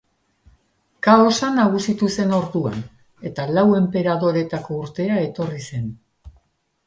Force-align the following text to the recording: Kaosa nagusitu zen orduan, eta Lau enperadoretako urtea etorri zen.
Kaosa 1.07 1.49
nagusitu 1.57 2.07
zen 2.21 2.31
orduan, 2.37 2.79
eta 3.31 3.45
Lau 3.57 3.65
enperadoretako 3.81 4.79
urtea 4.87 5.19
etorri 5.27 5.61
zen. 5.73 5.85